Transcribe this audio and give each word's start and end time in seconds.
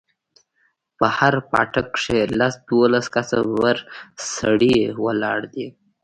په 0.97 1.05
هر 1.17 1.33
پاټک 1.51 1.87
کښې 1.95 2.21
لس 2.39 2.53
دولس 2.69 3.05
کسه 3.15 3.37
ببر 3.47 3.77
سري 4.31 4.77
ولاړ 5.03 5.39
دي. 5.53 5.67